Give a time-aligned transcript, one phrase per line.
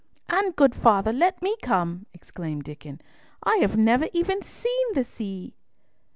[0.29, 3.01] "And, good father, let me come," exclaimed Diccon;
[3.43, 5.53] "I have never even seen the sea!"